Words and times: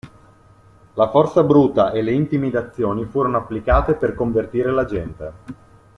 La 0.95 1.09
forza 1.11 1.43
bruta 1.43 1.91
e 1.91 2.01
le 2.01 2.11
intimidazioni 2.11 3.05
furono 3.05 3.37
applicate 3.37 3.93
per 3.93 4.15
convertire 4.15 4.71
la 4.71 4.85
gente. 4.85 5.31